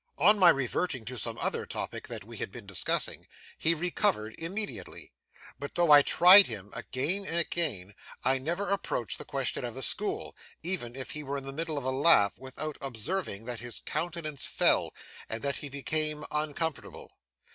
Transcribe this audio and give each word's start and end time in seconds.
On 0.17 0.39
my 0.39 0.49
reverting 0.49 1.05
to 1.05 1.19
some 1.19 1.37
other 1.37 1.67
topic 1.67 2.07
that 2.07 2.23
we 2.23 2.37
had 2.37 2.51
been 2.51 2.65
discussing, 2.65 3.27
he 3.55 3.75
recovered 3.75 4.33
immediately; 4.39 5.13
but, 5.59 5.75
though 5.75 5.91
I 5.91 6.01
tried 6.01 6.47
him 6.47 6.71
again 6.73 7.23
and 7.23 7.35
again, 7.37 7.93
I 8.23 8.39
never 8.39 8.71
approached 8.71 9.19
the 9.19 9.25
question 9.25 9.63
of 9.63 9.75
the 9.75 9.83
school, 9.83 10.35
even 10.63 10.95
if 10.95 11.11
he 11.11 11.21
were 11.21 11.37
in 11.37 11.45
the 11.45 11.53
middle 11.53 11.77
of 11.77 11.83
a 11.83 11.91
laugh, 11.91 12.39
without 12.39 12.79
observing 12.81 13.45
that 13.45 13.59
his 13.59 13.79
countenance 13.79 14.47
fell, 14.47 14.91
and 15.29 15.43
that 15.43 15.57
he 15.57 15.69
became 15.69 16.25
uncomfortable. 16.31 17.11